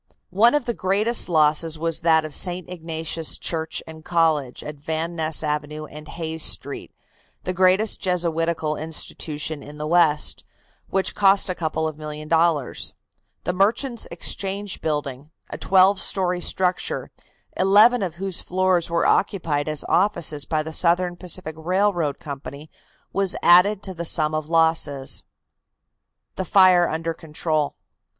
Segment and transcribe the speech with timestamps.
[0.31, 2.67] One of the great losses was that of St.
[2.67, 6.91] Ignatius' Church and College, at Van Ness Avenue and Hayes Street,
[7.43, 10.43] the greatest Jesuitical institution in the west,
[10.89, 12.95] which cost a couple of millions of dollars.
[13.43, 17.11] The Merchants' Exchange building, a twelve story structure,
[17.55, 22.71] eleven of whose floors were occupied as offices by the Southern Pacific Railroad Company,
[23.13, 25.21] was added to the sum of losses.
[26.37, 27.75] THE FIRE UNDER CONTROL.